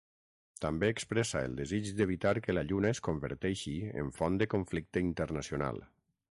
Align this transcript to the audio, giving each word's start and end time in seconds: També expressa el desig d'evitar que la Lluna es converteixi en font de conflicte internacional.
També 0.63 0.87
expressa 0.93 1.43
el 1.49 1.57
desig 1.59 1.91
d'evitar 1.99 2.33
que 2.47 2.55
la 2.57 2.65
Lluna 2.71 2.93
es 2.95 3.03
converteixi 3.09 3.77
en 4.05 4.11
font 4.19 4.43
de 4.43 4.51
conflicte 4.57 5.07
internacional. 5.11 5.83